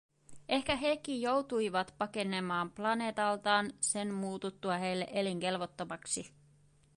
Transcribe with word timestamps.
Ehkä 0.49 0.75
hekin 0.75 1.21
joutuivat 1.21 1.93
pakenemaan 1.97 2.71
planeetaltaan 2.71 3.71
sen 3.79 4.13
muututtua 4.13 4.77
heille 4.77 5.07
elinkelvottomaksi. 5.11 6.31